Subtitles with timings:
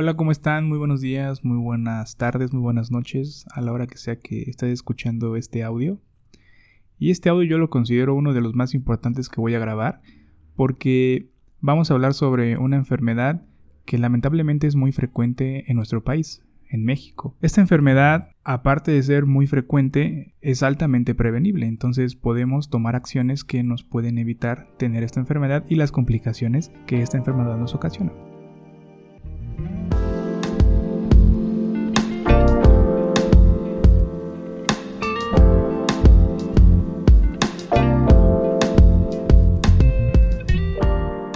[0.00, 0.66] Hola, ¿cómo están?
[0.66, 4.44] Muy buenos días, muy buenas tardes, muy buenas noches a la hora que sea que
[4.48, 6.00] estés escuchando este audio.
[6.98, 10.00] Y este audio yo lo considero uno de los más importantes que voy a grabar
[10.56, 11.28] porque
[11.60, 13.42] vamos a hablar sobre una enfermedad
[13.84, 17.36] que lamentablemente es muy frecuente en nuestro país, en México.
[17.42, 23.62] Esta enfermedad, aparte de ser muy frecuente, es altamente prevenible, entonces podemos tomar acciones que
[23.62, 28.29] nos pueden evitar tener esta enfermedad y las complicaciones que esta enfermedad nos ocasiona.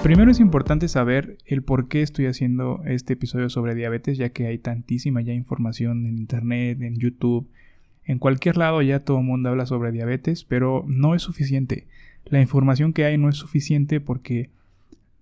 [0.04, 4.46] Primero es importante saber el por qué estoy haciendo este episodio sobre diabetes, ya que
[4.46, 7.48] hay tantísima ya información en internet, en YouTube,
[8.04, 11.86] en cualquier lado ya todo el mundo habla sobre diabetes, pero no es suficiente.
[12.26, 14.50] La información que hay no es suficiente porque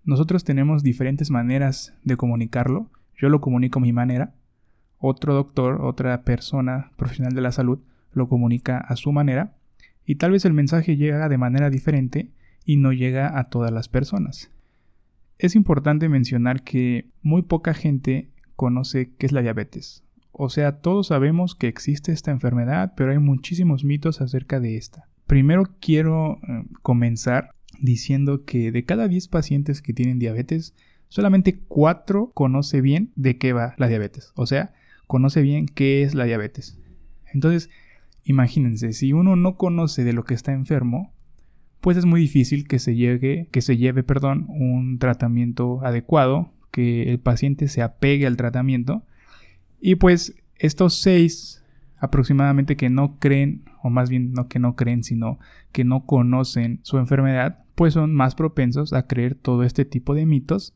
[0.04, 2.88] nosotros tenemos diferentes maneras de comunicarlo.
[3.16, 4.34] Yo lo comunico a mi manera,
[4.98, 7.78] otro doctor, otra persona profesional de la salud
[8.14, 9.54] lo comunica a su manera
[10.06, 12.30] y tal vez el mensaje llega de manera diferente
[12.64, 14.50] y no llega a todas las personas.
[15.42, 20.04] Es importante mencionar que muy poca gente conoce qué es la diabetes.
[20.30, 25.08] O sea, todos sabemos que existe esta enfermedad, pero hay muchísimos mitos acerca de esta.
[25.26, 30.76] Primero quiero eh, comenzar diciendo que de cada 10 pacientes que tienen diabetes,
[31.08, 34.30] solamente 4 conoce bien de qué va la diabetes.
[34.36, 34.72] O sea,
[35.08, 36.78] conoce bien qué es la diabetes.
[37.34, 37.68] Entonces,
[38.22, 41.12] imagínense, si uno no conoce de lo que está enfermo,
[41.82, 47.10] pues es muy difícil que se llegue, que se lleve, perdón, un tratamiento adecuado, que
[47.10, 49.04] el paciente se apegue al tratamiento.
[49.80, 51.64] Y pues estos seis
[51.98, 55.40] aproximadamente que no creen, o más bien no que no creen, sino
[55.72, 60.24] que no conocen su enfermedad, pues son más propensos a creer todo este tipo de
[60.24, 60.74] mitos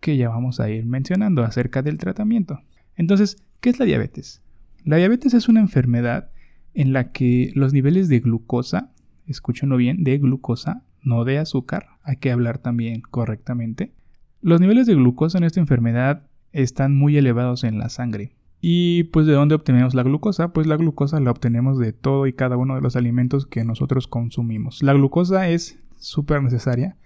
[0.00, 2.60] que ya vamos a ir mencionando acerca del tratamiento.
[2.94, 4.42] Entonces, ¿qué es la diabetes?
[4.84, 6.30] La diabetes es una enfermedad
[6.74, 8.91] en la que los niveles de glucosa
[9.26, 13.92] escúchenlo bien, de glucosa, no de azúcar, hay que hablar también correctamente.
[14.40, 18.34] Los niveles de glucosa en esta enfermedad están muy elevados en la sangre.
[18.60, 20.52] ¿Y pues de dónde obtenemos la glucosa?
[20.52, 24.06] Pues la glucosa la obtenemos de todo y cada uno de los alimentos que nosotros
[24.06, 24.82] consumimos.
[24.82, 26.96] La glucosa es súper necesaria,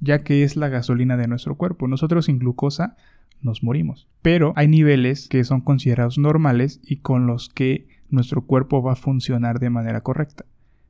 [0.00, 1.86] ya que es la gasolina de nuestro cuerpo.
[1.86, 2.96] Nosotros sin glucosa
[3.40, 4.08] nos morimos.
[4.22, 8.96] Pero hay niveles que son considerados normales y con los que nuestro cuerpo va a
[8.96, 10.44] funcionar de manera correcta.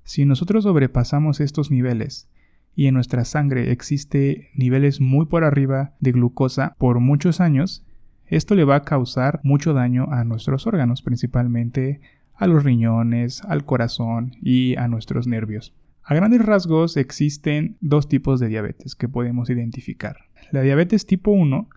[0.05, 2.29] Si nosotros sobrepasamos estos niveles
[2.75, 7.87] y en nuestra sangre existe niveles muy por arriba de glucosa por muchos años,
[8.27, 12.01] esto le va a causar mucho daño a nuestros órganos, principalmente
[12.35, 15.75] a los riñones, al corazón y a nuestros nervios.
[16.03, 20.17] A grandes rasgos existen dos tipos de diabetes que podemos identificar.
[20.51, 21.71] La diabetes tipo 1,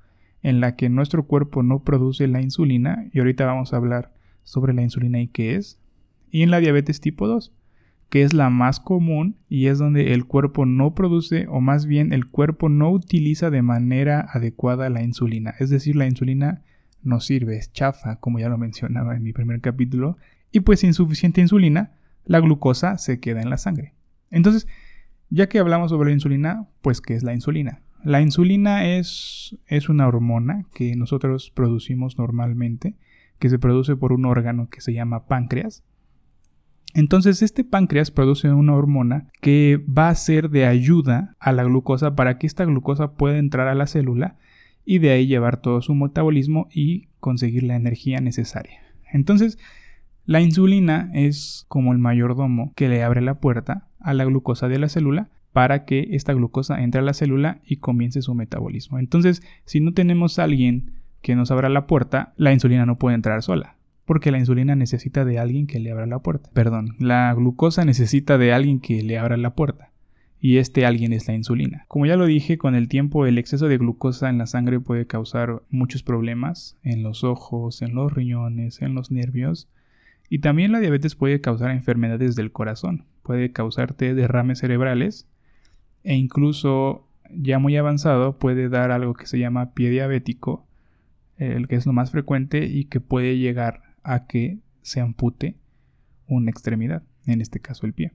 [0.43, 4.09] en la que nuestro cuerpo no produce la insulina, y ahorita vamos a hablar
[4.43, 5.79] sobre la insulina y qué es,
[6.29, 7.53] y en la diabetes tipo 2,
[8.09, 12.13] que es la más común y es donde el cuerpo no produce o más bien
[12.13, 15.53] el cuerpo no utiliza de manera adecuada la insulina.
[15.59, 16.61] Es decir, la insulina
[17.03, 20.17] no sirve, es chafa, como ya lo mencionaba en mi primer capítulo,
[20.51, 21.91] y pues sin suficiente insulina,
[22.25, 23.93] la glucosa se queda en la sangre.
[24.29, 24.67] Entonces,
[25.29, 27.81] ya que hablamos sobre la insulina, pues ¿qué es la insulina?
[28.03, 32.95] La insulina es, es una hormona que nosotros producimos normalmente,
[33.39, 35.83] que se produce por un órgano que se llama páncreas,
[36.93, 42.15] entonces este páncreas produce una hormona que va a ser de ayuda a la glucosa
[42.15, 44.37] para que esta glucosa pueda entrar a la célula
[44.85, 48.79] y de ahí llevar todo su metabolismo y conseguir la energía necesaria.
[49.11, 49.59] Entonces
[50.25, 54.79] la insulina es como el mayordomo que le abre la puerta a la glucosa de
[54.79, 58.99] la célula para que esta glucosa entre a la célula y comience su metabolismo.
[58.99, 63.15] Entonces, si no tenemos a alguien que nos abra la puerta, la insulina no puede
[63.15, 66.49] entrar sola porque la insulina necesita de alguien que le abra la puerta.
[66.53, 69.91] Perdón, la glucosa necesita de alguien que le abra la puerta.
[70.39, 71.83] Y este alguien es la insulina.
[71.89, 75.07] Como ya lo dije, con el tiempo el exceso de glucosa en la sangre puede
[75.07, 79.67] causar muchos problemas en los ojos, en los riñones, en los nervios.
[80.29, 83.03] Y también la diabetes puede causar enfermedades del corazón.
[83.23, 85.27] Puede causarte derrames cerebrales
[86.05, 90.65] e incluso ya muy avanzado puede dar algo que se llama pie diabético,
[91.35, 95.57] el que es lo más frecuente y que puede llegar a que se ampute
[96.27, 98.13] una extremidad, en este caso el pie.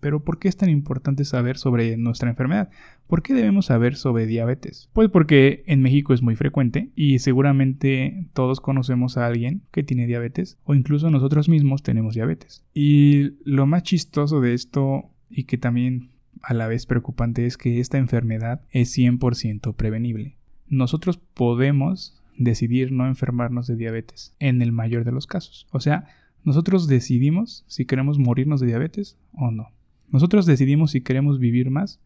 [0.00, 2.70] Pero ¿por qué es tan importante saber sobre nuestra enfermedad?
[3.06, 4.88] ¿Por qué debemos saber sobre diabetes?
[4.92, 10.08] Pues porque en México es muy frecuente y seguramente todos conocemos a alguien que tiene
[10.08, 12.64] diabetes o incluso nosotros mismos tenemos diabetes.
[12.74, 16.10] Y lo más chistoso de esto y que también
[16.42, 20.36] a la vez preocupante es que esta enfermedad es 100% prevenible.
[20.66, 25.66] Nosotros podemos decidir no enfermarnos de diabetes, en el mayor de los casos.
[25.70, 26.06] O sea,
[26.44, 29.68] nosotros decidimos si queremos morirnos de diabetes o no.
[30.10, 32.00] Nosotros decidimos si queremos vivir más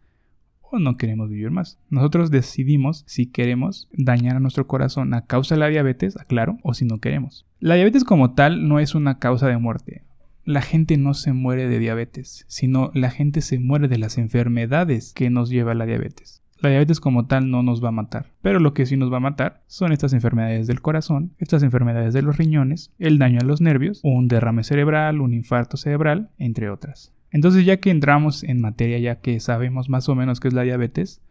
[0.71, 1.79] o no queremos vivir más.
[1.91, 6.75] Nosotros decidimos si queremos dañar a nuestro corazón a causa de la diabetes, aclaro, o
[6.75, 7.47] si no queremos.
[7.61, 10.03] La diabetes como tal no es una causa de muerte.
[10.45, 15.13] La gente no se muere de diabetes, sino la gente se muere de las enfermedades
[15.13, 16.43] que nos lleva la diabetes.
[16.59, 19.19] La diabetes como tal no nos va a matar, pero lo que sí nos va
[19.19, 23.45] a matar son estas enfermedades del corazón, estas enfermedades de los riñones, el daño a
[23.45, 27.13] los nervios, un derrame cerebral, un infarto cerebral, entre otras.
[27.31, 30.63] Entonces ya que entramos en materia, ya que sabemos más o menos qué es la
[30.63, 31.23] diabetes,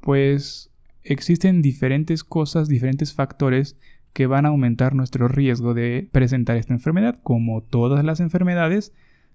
[0.00, 0.72] pues
[1.04, 3.76] existen diferentes cosas, diferentes factores
[4.12, 7.20] que van a aumentar nuestro riesgo de presentar esta enfermedad.
[7.22, 8.92] Como todas las enfermedades,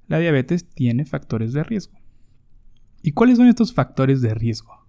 [0.08, 1.98] la diabetes tiene factores de riesgo.
[3.02, 4.85] ¿Y cuáles son estos factores de riesgo?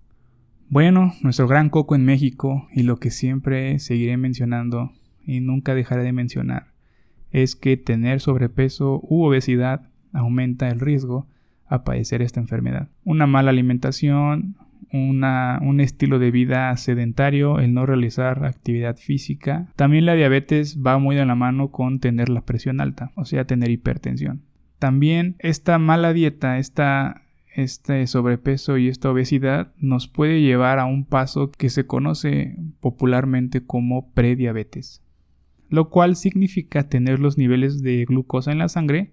[0.68, 4.92] Bueno, nuestro gran coco en México y lo que siempre seguiré mencionando
[5.24, 6.68] y nunca dejaré de mencionar
[7.30, 11.28] es que tener sobrepeso u obesidad aumenta el riesgo
[11.66, 12.88] a padecer esta enfermedad.
[13.04, 14.56] Una mala alimentación,
[14.92, 19.68] un estilo de vida sedentario, el no realizar actividad física.
[19.76, 23.46] También la diabetes va muy de la mano con tener la presión alta, o sea,
[23.46, 24.42] tener hipertensión.
[24.78, 27.22] También esta mala dieta, esta
[27.56, 33.64] este sobrepeso y esta obesidad nos puede llevar a un paso que se conoce popularmente
[33.64, 35.02] como prediabetes,
[35.68, 39.12] lo cual significa tener los niveles de glucosa en la sangre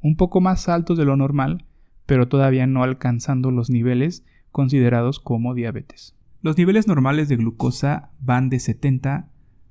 [0.00, 1.66] un poco más altos de lo normal,
[2.06, 6.16] pero todavía no alcanzando los niveles considerados como diabetes.
[6.42, 9.28] Los niveles normales de glucosa van de 70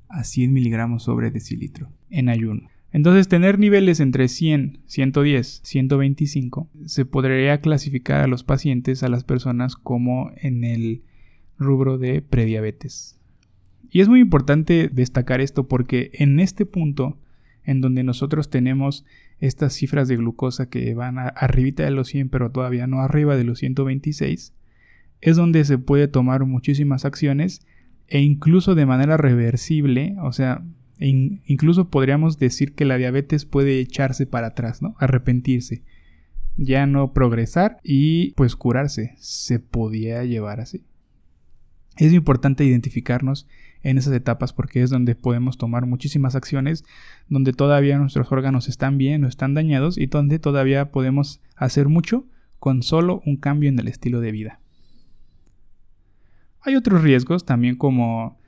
[0.09, 2.69] a 100 miligramos sobre decilitro en ayuno.
[2.91, 9.23] Entonces tener niveles entre 100, 110, 125 se podría clasificar a los pacientes, a las
[9.23, 11.03] personas como en el
[11.57, 13.19] rubro de prediabetes.
[13.91, 17.17] Y es muy importante destacar esto porque en este punto
[17.63, 19.05] en donde nosotros tenemos
[19.39, 23.43] estas cifras de glucosa que van arribita de los 100 pero todavía no arriba de
[23.43, 24.53] los 126,
[25.21, 27.61] es donde se puede tomar muchísimas acciones
[28.07, 30.63] e incluso de manera reversible, o sea,
[30.99, 34.95] incluso podríamos decir que la diabetes puede echarse para atrás, ¿no?
[34.99, 35.83] Arrepentirse,
[36.57, 39.15] ya no progresar y pues curarse.
[39.17, 40.83] Se podía llevar así.
[41.97, 43.47] Es importante identificarnos
[43.83, 46.85] en esas etapas porque es donde podemos tomar muchísimas acciones,
[47.27, 52.25] donde todavía nuestros órganos están bien o están dañados y donde todavía podemos hacer mucho
[52.59, 54.59] con solo un cambio en el estilo de vida.
[56.61, 58.38] Hay otros riesgos también como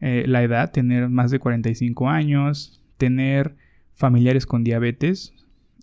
[0.00, 3.56] eh, la edad, tener más de 45 años, tener
[3.94, 5.32] familiares con diabetes.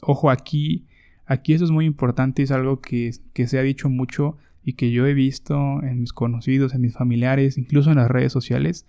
[0.01, 0.85] Ojo aquí,
[1.25, 4.91] aquí eso es muy importante, es algo que, que se ha dicho mucho y que
[4.91, 8.85] yo he visto en mis conocidos, en mis familiares, incluso en las redes sociales,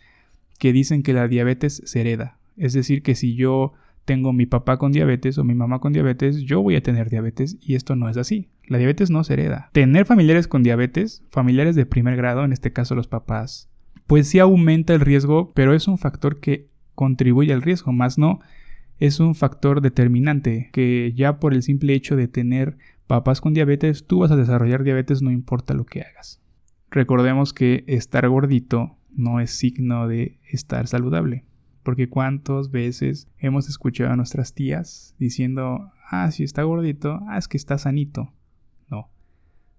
[0.58, 2.38] que dicen que la diabetes se hereda.
[2.56, 3.72] Es decir, que si yo
[4.04, 7.56] tengo mi papá con diabetes o mi mamá con diabetes, yo voy a tener diabetes
[7.60, 8.48] y esto no es así.
[8.66, 9.70] La diabetes no se hereda.
[9.72, 13.70] Tener familiares con diabetes, familiares de primer grado, en este caso los papás,
[14.12, 18.40] pues sí aumenta el riesgo, pero es un factor que contribuye al riesgo, más no
[18.98, 22.76] es un factor determinante que ya por el simple hecho de tener
[23.06, 26.42] papás con diabetes, tú vas a desarrollar diabetes no importa lo que hagas.
[26.90, 31.46] Recordemos que estar gordito no es signo de estar saludable,
[31.82, 37.48] porque cuántas veces hemos escuchado a nuestras tías diciendo, ah, si está gordito, ah, es
[37.48, 38.30] que está sanito.
[38.90, 39.08] No,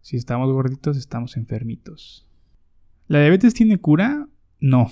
[0.01, 2.25] si estamos gorditos estamos enfermitos.
[3.13, 4.27] ¿La diabetes tiene cura?
[4.59, 4.89] No.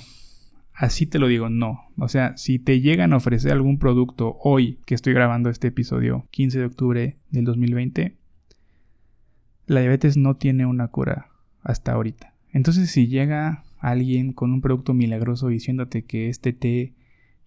[0.75, 1.91] Así te lo digo, no.
[1.97, 6.27] O sea, si te llegan a ofrecer algún producto hoy que estoy grabando este episodio,
[6.29, 8.19] 15 de octubre del 2020,
[9.65, 11.31] la diabetes no tiene una cura
[11.63, 12.35] hasta ahorita.
[12.51, 16.93] Entonces, si llega alguien con un producto milagroso diciéndote que este té,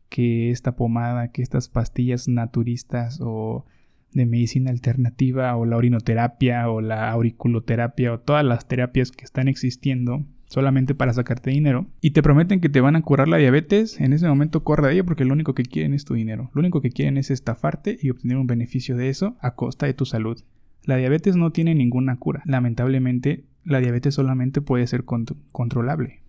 [0.09, 3.64] que esta pomada, que estas pastillas naturistas o
[4.11, 9.47] de medicina alternativa o la orinoterapia o la auriculoterapia o todas las terapias que están
[9.47, 14.01] existiendo solamente para sacarte dinero y te prometen que te van a curar la diabetes,
[14.01, 16.51] en ese momento corre de ella porque lo único que quieren es tu dinero.
[16.55, 19.95] Lo único que quieren es estafarte y obtener un beneficio de eso a costa de
[19.95, 20.41] tu salud.
[20.85, 22.43] La diabetes no tiene ninguna cura.
[22.45, 26.21] Lamentablemente, la diabetes solamente puede ser controlable.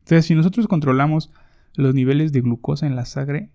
[0.00, 1.30] Entonces, si nosotros controlamos
[1.74, 3.50] los niveles de glucosa en la sangre,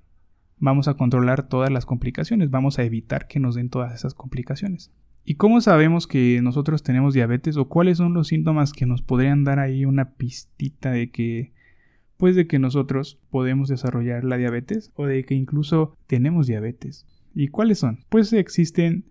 [0.58, 4.92] vamos a controlar todas las complicaciones, vamos a evitar que nos den todas esas complicaciones.
[5.30, 9.44] ¿Y cómo sabemos que nosotros tenemos diabetes o cuáles son los síntomas que nos podrían
[9.44, 11.54] dar ahí una pistita de que
[12.18, 17.06] pues de que nosotros podemos desarrollar la diabetes o de que incluso tenemos diabetes?
[17.36, 18.00] ¿Y cuáles son?
[18.10, 19.06] Pues existen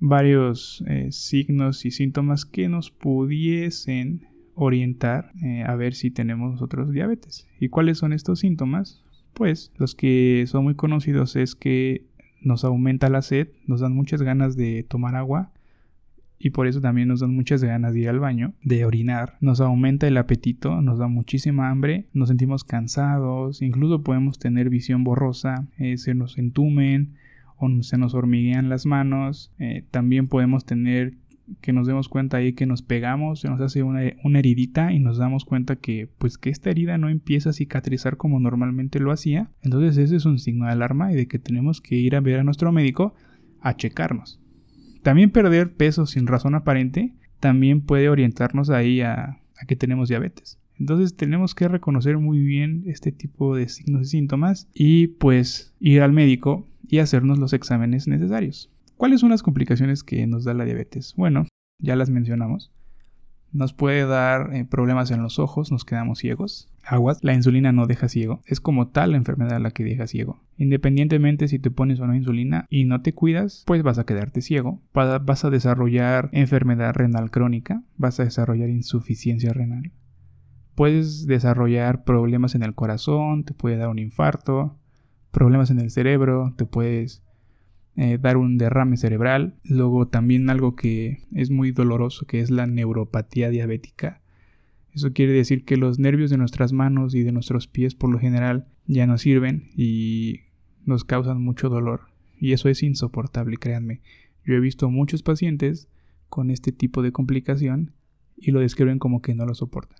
[0.00, 6.92] varios eh, signos y síntomas que nos pudiesen orientar eh, a ver si tenemos nosotros
[6.92, 7.48] diabetes.
[7.58, 9.02] ¿Y cuáles son estos síntomas?
[9.32, 12.04] Pues los que son muy conocidos es que
[12.42, 15.53] nos aumenta la sed, nos dan muchas ganas de tomar agua
[16.44, 19.62] y por eso también nos dan muchas ganas de ir al baño, de orinar, nos
[19.62, 25.66] aumenta el apetito, nos da muchísima hambre, nos sentimos cansados, incluso podemos tener visión borrosa,
[25.78, 27.14] eh, se nos entumen
[27.56, 31.14] o se nos hormiguean las manos, eh, también podemos tener
[31.62, 34.98] que nos demos cuenta ahí que nos pegamos, se nos hace una, una, heridita y
[34.98, 39.12] nos damos cuenta que pues que esta herida no empieza a cicatrizar como normalmente lo
[39.12, 39.50] hacía.
[39.62, 42.40] Entonces ese es un signo de alarma y de que tenemos que ir a ver
[42.40, 43.14] a nuestro médico
[43.60, 44.43] a checarnos.
[45.04, 50.58] También perder peso sin razón aparente también puede orientarnos ahí a, que tenemos diabetes.
[50.78, 56.00] Entonces tenemos que reconocer muy bien este tipo de signos y síntomas y pues ir
[56.00, 58.72] al médico y hacernos los exámenes necesarios.
[58.96, 61.12] ¿Cuáles son las complicaciones que nos da la diabetes?
[61.18, 62.72] Bueno, ya las mencionamos.
[63.52, 66.72] Nos puede dar eh, problemas en los ojos, nos quedamos ciegos.
[66.82, 68.40] Aguas, la insulina no deja ciego.
[68.46, 70.40] Es como tal la enfermedad la que deja ciego.
[70.56, 74.40] Independientemente si te pones o no insulina y no te cuidas, pues vas a quedarte
[74.40, 74.80] ciego.
[74.92, 79.92] Vas a desarrollar enfermedad renal crónica, vas a desarrollar insuficiencia renal.
[80.74, 84.78] Puedes desarrollar problemas en el corazón, te puede dar un infarto,
[85.30, 87.22] problemas en el cerebro, te puedes
[87.96, 89.56] eh, dar un derrame cerebral.
[89.64, 94.20] Luego también algo que es muy doloroso, que es la neuropatía diabética.
[94.92, 98.18] Eso quiere decir que los nervios de nuestras manos y de nuestros pies por lo
[98.20, 100.42] general ya no sirven y
[100.86, 102.02] nos causan mucho dolor.
[102.38, 104.00] Y eso es insoportable, créanme.
[104.44, 105.88] Yo he visto muchos pacientes
[106.28, 107.92] con este tipo de complicación
[108.36, 109.98] y lo describen como que no lo soportan.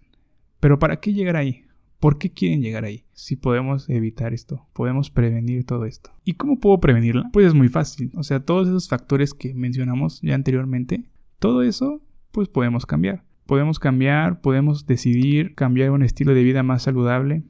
[0.60, 1.64] Pero ¿para qué llegar ahí?
[2.00, 3.04] ¿Por qué quieren llegar ahí?
[3.12, 6.10] Si podemos evitar esto, podemos prevenir todo esto.
[6.24, 7.30] ¿Y cómo puedo prevenirla?
[7.32, 8.12] Pues es muy fácil.
[8.14, 11.04] O sea, todos esos factores que mencionamos ya anteriormente,
[11.38, 13.24] todo eso, pues podemos cambiar.
[13.46, 17.44] Podemos cambiar, podemos decidir cambiar un estilo de vida más saludable,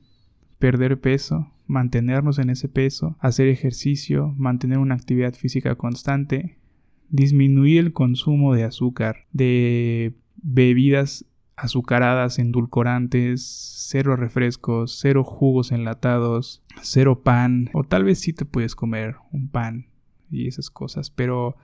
[0.58, 6.58] perder peso, mantenernos en ese peso, hacer ejercicio, mantener una actividad física constante,
[7.08, 11.24] disminuir el consumo de azúcar, de bebidas
[11.56, 13.42] azucaradas, endulcorantes,
[13.88, 19.48] cero refrescos, cero jugos enlatados, cero pan, o tal vez sí te puedes comer un
[19.48, 19.86] pan
[20.30, 21.56] y esas cosas, pero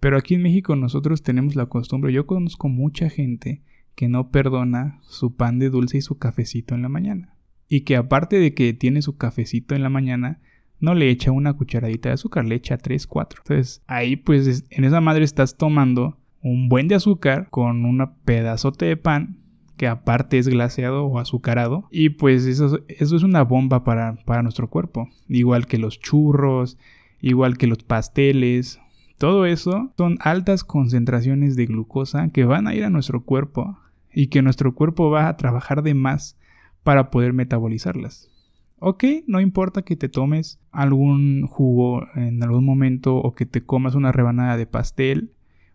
[0.00, 3.62] pero aquí en México nosotros tenemos la costumbre, yo conozco mucha gente
[3.94, 7.34] que no perdona su pan de dulce y su cafecito en la mañana.
[7.70, 10.40] Y que aparte de que tiene su cafecito en la mañana,
[10.80, 13.42] no le echa una cucharadita de azúcar, le echa 3, 4.
[13.42, 18.86] Entonces ahí pues en esa madre estás tomando un buen de azúcar con un pedazote
[18.86, 19.38] de pan
[19.76, 24.42] que aparte es glaseado o azucarado y pues eso, eso es una bomba para, para
[24.42, 26.78] nuestro cuerpo igual que los churros
[27.20, 28.80] igual que los pasteles
[29.16, 33.78] todo eso son altas concentraciones de glucosa que van a ir a nuestro cuerpo
[34.12, 36.38] y que nuestro cuerpo va a trabajar de más
[36.82, 38.30] para poder metabolizarlas.
[38.78, 43.94] Ok, no importa que te tomes algún jugo en algún momento o que te comas
[43.94, 45.32] una rebanada de pastel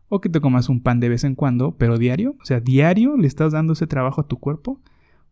[0.10, 3.16] o que te comas un pan de vez en cuando, pero diario, o sea, diario
[3.18, 4.82] le estás dando ese trabajo a tu cuerpo,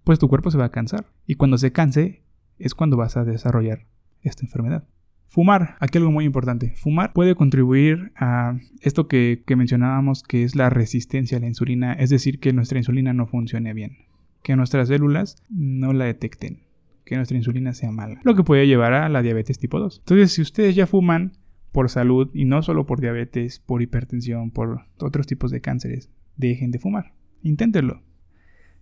[0.04, 1.08] pues tu cuerpo se va a cansar.
[1.26, 2.22] Y cuando se canse
[2.60, 3.88] es cuando vas a desarrollar
[4.22, 4.88] esta enfermedad.
[5.28, 6.76] Fumar, aquí algo muy importante.
[6.78, 11.94] Fumar puede contribuir a esto que, que, mencionábamos que es la resistencia a la insulina,
[11.94, 13.98] es decir, que nuestra insulina no funcione bien,
[14.44, 16.64] que nuestras células no la detecten,
[17.06, 20.00] que nuestra insulina sea mala, lo que puede llevar a la diabetes tipo 2.
[20.00, 21.34] Entonces, si ustedes ya fuman,
[21.74, 26.72] por salud y no solo por diabetes, por hipertensión, por otros tipos de cánceres, dejen
[26.72, 27.14] de fumar.
[27.42, 28.04] Inténtenlo.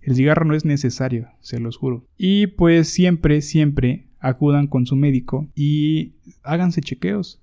[0.01, 2.05] El cigarro no es necesario, se los juro.
[2.17, 7.41] Y pues siempre, siempre acudan con su médico y háganse chequeos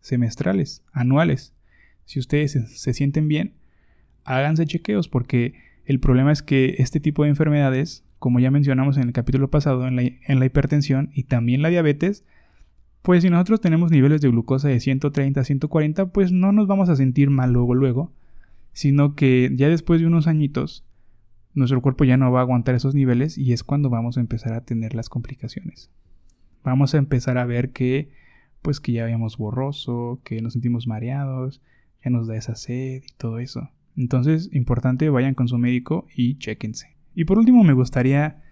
[0.00, 1.54] semestrales, anuales.
[2.06, 3.54] Si ustedes se, sienten bien,
[4.24, 5.54] háganse chequeos porque
[5.88, 9.88] el problema es que este tipo de enfermedades, como ya mencionamos en el capítulo pasado,
[9.88, 12.26] en la, en la hipertensión y también la diabetes,
[13.00, 16.90] pues si nosotros tenemos niveles de glucosa de 130 a 140, pues no nos vamos
[16.90, 18.12] a sentir mal luego luego,
[18.74, 20.84] sino que ya después de unos añitos
[21.54, 24.52] nuestro cuerpo ya no va a aguantar esos niveles y es cuando vamos a empezar
[24.52, 25.90] a tener las complicaciones.
[26.64, 28.10] Vamos a empezar a ver que
[28.60, 31.62] pues que ya vemos borroso, que nos sentimos mareados,
[32.04, 33.70] ya nos da esa sed y todo eso.
[33.98, 36.96] Entonces, importante, vayan con su médico y chequense.
[37.14, 38.42] Y por último, me gustaría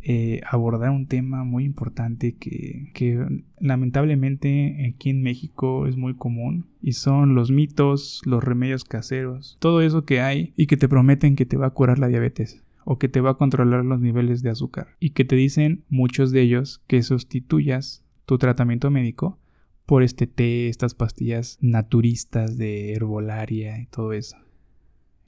[0.00, 3.24] eh, abordar un tema muy importante que, que,
[3.60, 9.80] lamentablemente aquí en México es muy común y son los mitos, los remedios caseros, todo
[9.80, 12.98] eso que hay y que te prometen que te va a curar la diabetes o
[12.98, 16.42] que te va a controlar los niveles de azúcar y que te dicen muchos de
[16.42, 19.38] ellos que sustituyas tu tratamiento médico
[19.84, 24.36] por este té, estas pastillas naturistas de herbolaria y todo eso.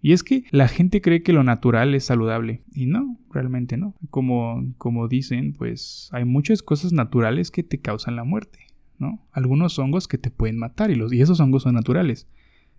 [0.03, 3.95] Y es que la gente cree que lo natural es saludable y no, realmente no.
[4.09, 8.61] Como, como dicen, pues hay muchas cosas naturales que te causan la muerte,
[8.99, 9.27] ¿no?
[9.33, 12.29] Algunos hongos que te pueden matar y, esos hongos son naturales.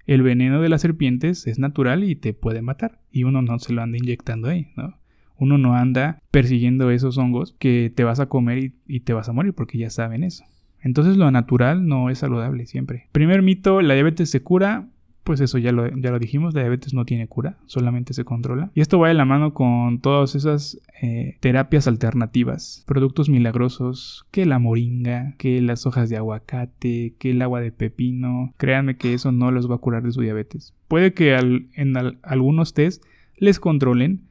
[0.08, 3.74] El veneno de las serpientes es natural y te puede matar y uno no se
[3.74, 4.98] lo anda inyectando ahí, ¿no?
[5.38, 9.30] Uno no anda persiguiendo esos hongos que te vas a comer y, y te vas
[9.30, 10.44] a morir porque ya saben eso.
[10.80, 13.08] Entonces lo natural no es saludable siempre.
[13.12, 14.88] Primer mito, la diabetes se cura
[15.24, 18.72] pues eso ya lo, ya lo dijimos, la diabetes no tiene cura, solamente se controla.
[18.74, 24.46] Y esto va de la mano con todas esas eh, terapias alternativas, productos milagrosos, que
[24.46, 28.54] la moringa, que las hojas de aguacate, que el agua de pepino.
[28.58, 30.74] Créanme que eso no los va a curar de su diabetes.
[30.88, 33.04] Puede que en algunos test
[33.38, 34.28] les controlen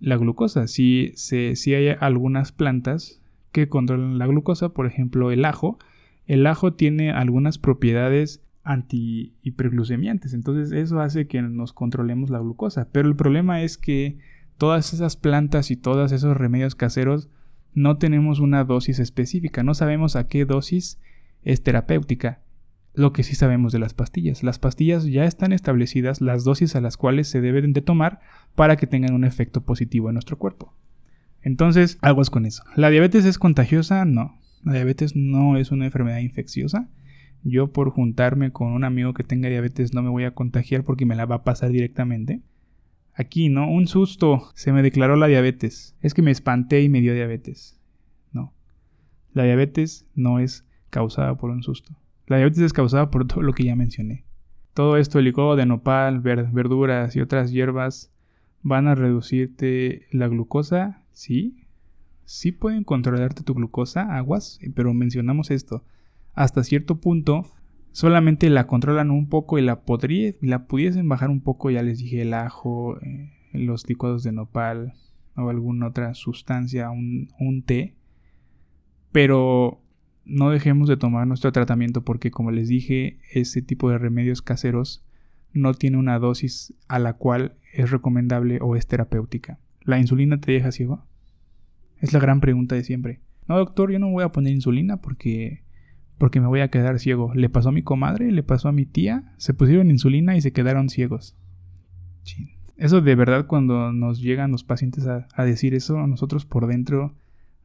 [0.00, 0.66] la glucosa.
[0.66, 3.20] Si, si hay algunas plantas
[3.52, 5.78] que controlan la glucosa, por ejemplo el ajo,
[6.26, 10.34] el ajo tiene algunas propiedades anti-hiperglucemiantes.
[10.34, 12.88] Entonces eso hace que nos controlemos la glucosa.
[12.92, 14.18] Pero el problema es que
[14.58, 17.30] todas esas plantas y todos esos remedios caseros
[17.72, 19.62] no tenemos una dosis específica.
[19.62, 21.00] No sabemos a qué dosis
[21.42, 22.40] es terapéutica.
[22.92, 24.42] Lo que sí sabemos de las pastillas.
[24.42, 28.20] Las pastillas ya están establecidas las dosis a las cuales se deben de tomar
[28.54, 30.74] para que tengan un efecto positivo en nuestro cuerpo.
[31.42, 32.64] Entonces, aguas con eso.
[32.74, 34.04] ¿La diabetes es contagiosa?
[34.04, 34.40] No.
[34.64, 36.88] La diabetes no es una enfermedad infecciosa.
[37.48, 41.06] Yo por juntarme con un amigo que tenga diabetes no me voy a contagiar porque
[41.06, 42.42] me la va a pasar directamente.
[43.14, 43.70] Aquí, ¿no?
[43.70, 44.50] Un susto.
[44.56, 45.94] Se me declaró la diabetes.
[46.02, 47.80] Es que me espanté y me dio diabetes.
[48.32, 48.52] No.
[49.32, 51.96] La diabetes no es causada por un susto.
[52.26, 54.24] La diabetes es causada por todo lo que ya mencioné.
[54.74, 58.12] Todo esto, el licuado de nopal, verduras y otras hierbas,
[58.62, 61.64] van a reducirte la glucosa, sí.
[62.24, 65.84] Sí pueden controlarte tu glucosa, aguas, pero mencionamos esto
[66.36, 67.46] hasta cierto punto
[67.92, 71.98] solamente la controlan un poco y la podría, la pudiesen bajar un poco, ya les
[71.98, 74.92] dije, el ajo, eh, los licuados de nopal
[75.34, 77.96] o alguna otra sustancia, un, un té.
[79.12, 79.80] Pero
[80.26, 85.02] no dejemos de tomar nuestro tratamiento porque como les dije, ese tipo de remedios caseros
[85.54, 89.58] no tiene una dosis a la cual es recomendable o es terapéutica.
[89.80, 91.06] ¿La insulina te deja ciego?
[91.98, 93.20] Es la gran pregunta de siempre.
[93.48, 95.64] No, doctor, yo no voy a poner insulina porque
[96.18, 97.32] porque me voy a quedar ciego.
[97.34, 100.52] Le pasó a mi comadre, le pasó a mi tía, se pusieron insulina y se
[100.52, 101.36] quedaron ciegos.
[102.76, 107.14] Eso de verdad cuando nos llegan los pacientes a, decir eso, a nosotros por dentro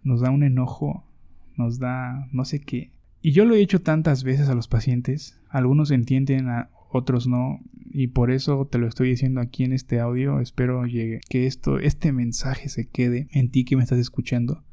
[0.04, 1.06] nos da un enojo,
[1.58, 2.92] nos da no sé qué.
[3.22, 6.48] Y yo lo he dicho tantas veces a los pacientes, algunos entienden,
[6.90, 7.60] otros no,
[7.92, 11.78] y por eso te lo estoy diciendo aquí en este audio, espero llegue, que esto,
[11.78, 14.64] este mensaje se quede en ti que me estás escuchando.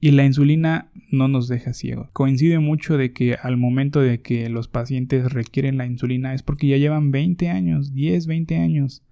[0.00, 2.10] Y la insulina no nos deja ciego.
[2.12, 6.66] Coincide mucho de que al momento de que los pacientes requieren la insulina es porque
[6.66, 9.02] ya llevan 20 años, 10, 20 años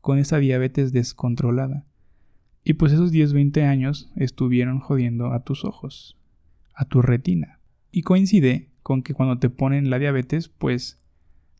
[0.00, 1.86] con esa diabetes descontrolada.
[2.64, 6.18] Y pues esos 10, 20 años estuvieron jodiendo a tus ojos,
[6.74, 7.60] a tu retina.
[7.92, 10.98] Y coincide con que cuando te ponen la diabetes, pues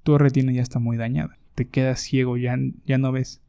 [0.03, 1.39] tu retina ya está muy dañada.
[1.55, 3.41] Te quedas ciego, ya, ya no ves.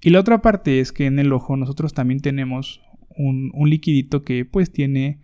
[0.00, 2.80] Y la otra parte es que en el ojo nosotros también tenemos
[3.16, 5.18] un, un liquidito que pues tiene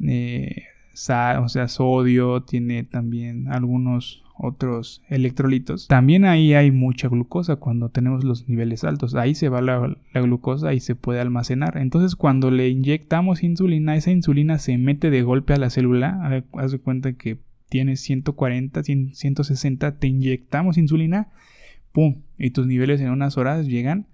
[0.00, 5.88] eh, sodio, tiene también algunos otros electrolitos.
[5.88, 9.14] También ahí hay mucha glucosa cuando tenemos los niveles altos.
[9.14, 11.78] Ahí se va la, glucosa y se puede almacenar.
[11.78, 16.44] Entonces cuando le inyectamos insulina, esa insulina se mete de golpe a la célula.
[16.52, 21.28] Haz de cuenta que tienes 140, 160, te inyectamos insulina,
[21.92, 22.22] ¡pum!
[22.38, 24.06] Y tus niveles en unas horas llegan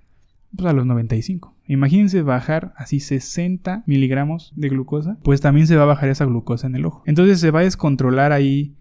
[0.57, 1.55] pues, a los 95.
[1.67, 6.67] Imagínense bajar así 60 miligramos de glucosa, pues también se va a bajar esa glucosa
[6.67, 7.03] en el ojo.
[7.07, 8.75] Entonces se va a descontrolar ahí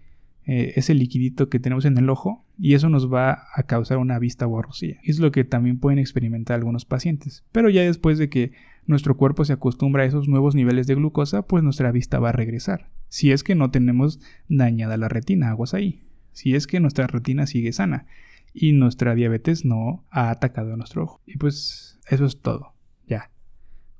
[0.44, 4.18] eh, ese liquidito que tenemos en el ojo y eso nos va a causar una
[4.18, 4.96] vista borrosilla.
[5.04, 7.44] Es lo que también pueden experimentar algunos pacientes.
[7.52, 8.52] Pero ya después de que
[8.84, 12.32] nuestro cuerpo se acostumbra a esos nuevos niveles de glucosa, pues nuestra vista va a
[12.32, 12.90] regresar.
[13.08, 16.02] Si es que no tenemos dañada la retina, aguas ahí.
[16.32, 18.06] Si es que nuestra retina sigue sana
[18.52, 21.20] y nuestra diabetes no ha atacado a nuestro ojo.
[21.26, 22.74] Y pues eso es todo.
[23.06, 23.30] Ya.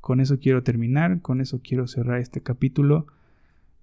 [0.00, 3.06] Con eso quiero terminar, con eso quiero cerrar este capítulo,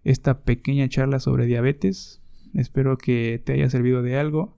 [0.03, 2.21] esta pequeña charla sobre diabetes.
[2.53, 4.55] Espero que te haya servido de algo.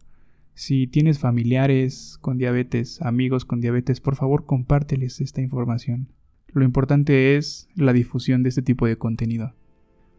[0.53, 6.09] Si tienes familiares con diabetes, amigos con diabetes, por favor compárteles esta información.
[6.53, 9.55] Lo importante es la difusión de este tipo de contenido.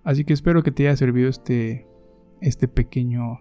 [0.04, 1.86] Así que espero que te haya servido este,
[2.40, 3.40] este pequeño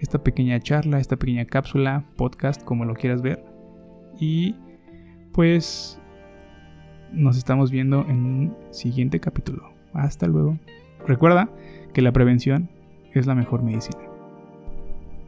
[0.00, 3.44] esta pequeña charla, esta pequeña cápsula, podcast, como lo quieras ver.
[4.18, 4.56] Y
[5.32, 6.00] pues
[7.12, 9.72] nos estamos viendo en un siguiente capítulo.
[9.92, 10.58] Hasta luego.
[11.06, 11.50] Recuerda
[11.92, 12.70] que la prevención
[13.12, 13.98] es la mejor medicina.